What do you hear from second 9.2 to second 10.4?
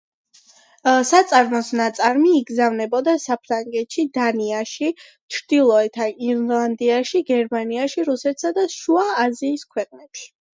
აზიის ქვეყნებში.